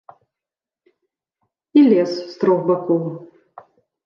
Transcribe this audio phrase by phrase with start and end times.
[1.77, 3.03] І лес з трох бакоў.